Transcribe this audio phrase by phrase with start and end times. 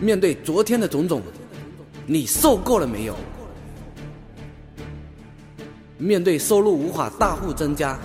[0.00, 1.22] 面对昨天的种种，
[2.06, 3.14] 你受够了没有？
[5.98, 7.98] 面对收入无法大幅增加，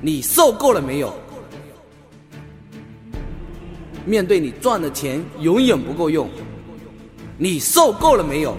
[0.00, 1.12] 你受够了没有？
[4.06, 6.28] 面对你赚的钱永远不够用，
[7.36, 8.56] 你受够了没有？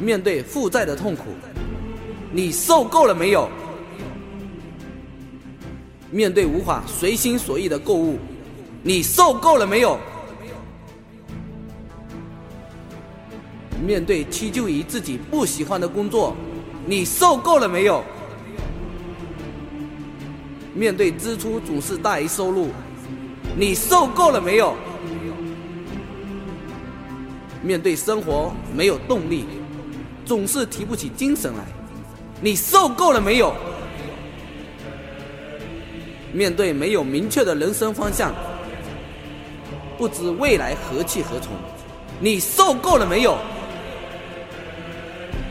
[0.00, 1.24] 面对负债的痛苦，
[2.32, 3.48] 你受够了没有？
[6.12, 8.18] 面对无法随心所欲的购物，
[8.86, 9.98] 你受够了没有？
[13.82, 16.36] 面对屈就于自己不喜欢的工作，
[16.84, 18.04] 你受够了没有？
[20.74, 22.68] 面对支出总是大于收入，
[23.56, 24.74] 你受够了没有？
[27.62, 29.46] 面对生活没有动力，
[30.26, 31.64] 总是提不起精神来，
[32.42, 33.54] 你受够了没有？
[36.34, 38.34] 面对没有明确的人生方向，
[39.96, 41.52] 不知未来何去何从，
[42.20, 43.36] 你受够了没有？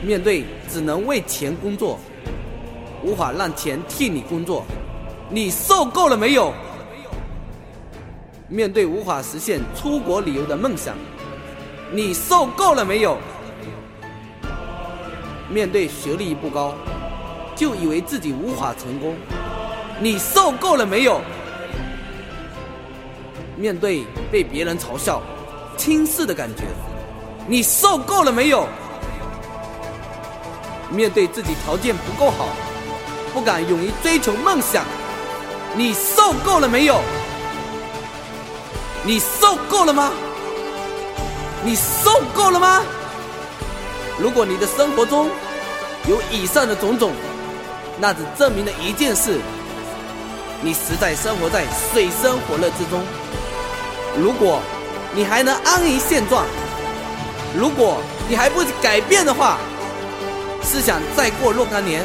[0.02, 1.98] 面对只能为钱工作，
[3.02, 4.64] 无法让钱替你工作，
[5.30, 6.52] 你受够了没有？
[8.48, 10.94] 面对无法实现出国旅游的梦想，
[11.90, 13.16] 你受够了没有？
[15.48, 16.74] 面对学历不高，
[17.56, 19.14] 就以为自己无法成功，
[20.00, 21.22] 你受够了没有？
[23.56, 25.22] 面对被别人嘲笑、
[25.76, 26.64] 轻视的感觉，
[27.46, 28.66] 你受够了没有？
[30.90, 32.48] 面对自己条件不够好，
[33.32, 34.84] 不敢勇于追求梦想，
[35.76, 37.00] 你受够了没有？
[39.04, 40.12] 你受够了吗？
[41.64, 42.82] 你受够了吗？
[44.18, 45.28] 如果你的生活中
[46.08, 47.12] 有以上的种种，
[47.98, 49.38] 那只证明了一件事：
[50.60, 53.00] 你实在生活在水深火热之中。
[54.16, 54.60] 如果
[55.14, 56.44] 你还能安于现状，
[57.56, 59.58] 如果你还不改变的话，
[60.62, 62.04] 试想，再过若干年，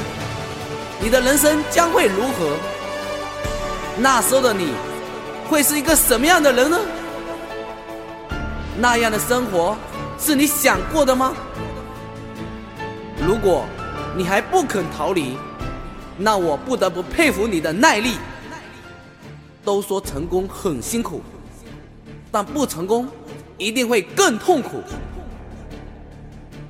[1.00, 2.58] 你的人生将会如何？
[3.98, 4.74] 那时候的你，
[5.50, 6.80] 会是一个什么样的人呢？
[8.78, 9.78] 那样的生活
[10.18, 11.34] 是你想过的吗？
[13.26, 13.66] 如果
[14.16, 15.38] 你还不肯逃离，
[16.18, 18.14] 那我不得不佩服你的耐力。
[19.64, 21.22] 都说成功很辛苦，
[22.32, 23.08] 但不成功
[23.58, 24.82] 一定会更痛苦。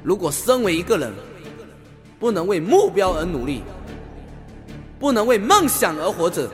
[0.03, 1.13] 如果身为一个人，
[2.19, 3.61] 不能为目标而努力，
[4.99, 6.49] 不能为梦想而活着，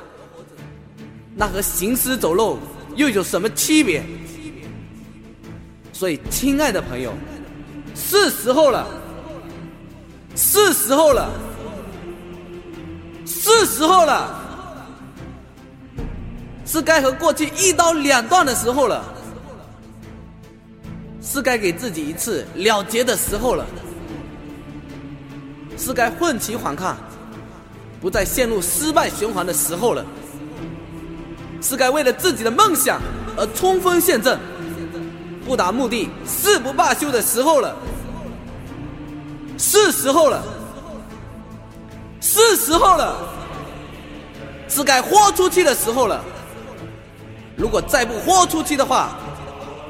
[1.35, 2.57] 那和行尸走肉
[2.95, 4.03] 又有什么区别？
[5.93, 7.13] 所以，亲爱的朋友，
[7.95, 8.85] 是时候了，
[10.35, 11.31] 是时候了，
[13.25, 14.44] 是时候了，
[16.75, 19.01] 是该和过去一刀两断的时候了，
[21.21, 23.65] 是该给自己一次了结的时候了。
[25.77, 26.97] 是该奋起反抗，
[28.01, 30.05] 不再陷入失败循环的时候了。
[31.61, 32.99] 是该为了自己的梦想
[33.37, 34.37] 而冲锋陷阵，
[35.45, 37.73] 不达目的誓不罢休的时候了。
[39.57, 40.43] 是时候了，
[42.19, 43.15] 是时候了，
[44.67, 46.21] 是该豁出去的时候了。
[47.55, 49.09] 如果再不豁出去的话，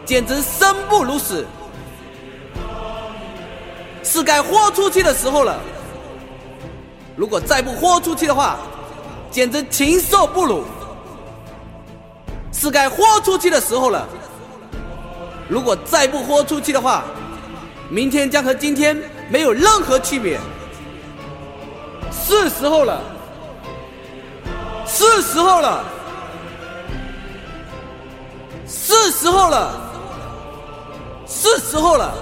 [0.06, 1.46] 简直生不如死。
[4.04, 5.60] 是该豁出去的时候了。
[7.16, 8.58] 如果再不豁出去的话，
[9.32, 10.64] 简直禽兽不如。
[12.52, 14.08] 是该豁出去的时候了。
[15.50, 17.04] 如果再不豁出去的话，
[17.90, 18.96] 明天将和今天
[19.30, 20.40] 没有任何区别。
[22.12, 23.02] 是时候了，
[24.86, 25.84] 是时候了，
[28.68, 29.72] 是时候了，
[31.28, 32.14] 是时候了。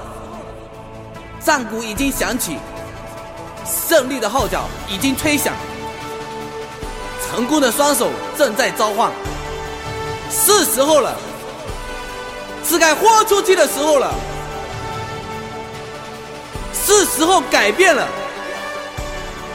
[1.40, 2.58] 战鼓已经响起。
[3.66, 5.54] 胜利的号角已经吹响，
[7.26, 9.12] 成功的双手正在召唤，
[10.30, 11.14] 是时候了，
[12.66, 14.14] 是该豁出去的时候了，
[16.74, 18.06] 是时候改变了，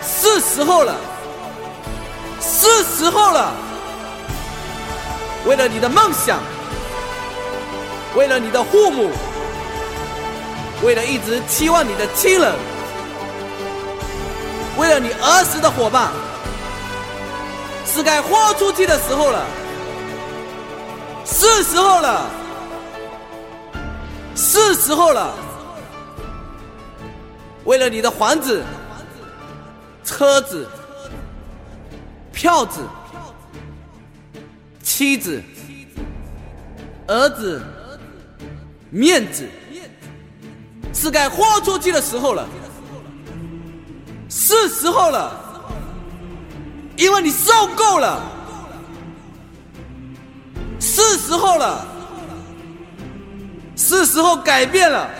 [0.02, 0.94] 是时候了，
[2.40, 3.52] 是时候了，
[5.46, 6.38] 为了你的梦想，
[8.18, 9.12] 为了你的父母，
[10.84, 12.52] 为了一直期望你的亲人。
[14.76, 16.10] 为了你儿时的伙伴，
[17.86, 19.46] 是该豁出去的时候了，
[21.24, 22.28] 是时候了，
[24.34, 25.32] 是时候了。
[27.66, 28.64] 为了你的房子、
[30.04, 30.68] 车子、
[32.32, 32.80] 票子、
[34.82, 35.40] 妻子、
[37.06, 37.62] 儿子，
[38.90, 39.48] 面子，
[40.94, 42.48] 是该豁出去的时候了，
[44.28, 45.32] 是时候了，
[46.96, 48.22] 因为你受够了，
[50.80, 51.86] 是时候了，
[53.76, 55.10] 是时候改变了，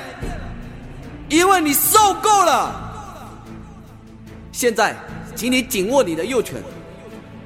[1.29, 2.75] 因为你受够了。
[4.51, 4.97] 现在，
[5.37, 6.61] 请你紧握你的右拳，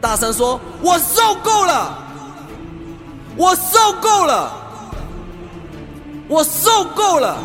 [0.00, 1.98] 大声说：“我受够了。”
[3.36, 4.52] 我受够了，
[6.32, 7.36] 我受够了，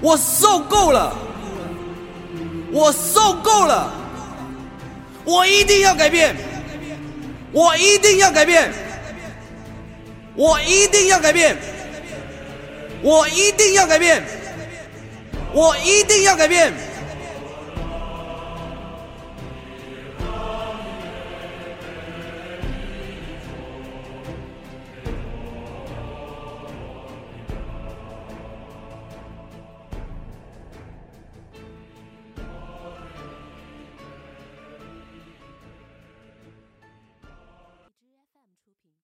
[0.00, 1.12] 我受够了，
[2.72, 3.92] 我受够了，
[5.26, 6.34] 我一定要改变，
[7.52, 8.72] 我一定要改变，
[10.36, 11.54] 我一定要改变，
[13.02, 14.24] 我一定要改变，
[15.52, 16.72] 我一定要改变。